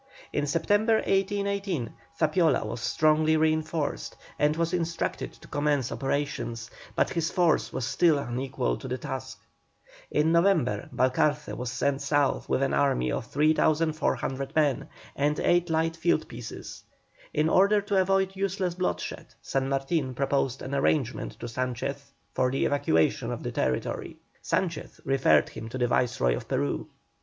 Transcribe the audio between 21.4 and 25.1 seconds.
Sanchez for the evacuation of the territory. Sanchez